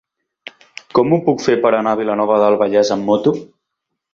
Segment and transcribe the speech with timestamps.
[0.99, 3.35] Com ho puc fer per anar a Vilanova del Vallès amb moto?